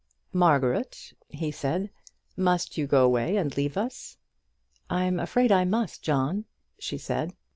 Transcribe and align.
"Margaret," 0.33 1.13
he 1.29 1.51
said, 1.51 1.91
"must 2.35 2.75
you 2.75 2.87
go 2.87 3.05
away 3.05 3.37
and 3.37 3.55
leave 3.55 3.77
us?" 3.77 4.17
"I'm 4.89 5.19
afraid 5.19 5.51
I 5.51 5.63
must, 5.63 6.01
John," 6.01 6.45
she 6.79 6.97
said. 6.97 7.35